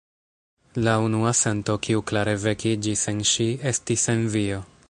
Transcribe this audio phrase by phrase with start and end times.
[0.85, 4.69] La unua sento, kiu klare vekiĝis en ŝi, estis envio.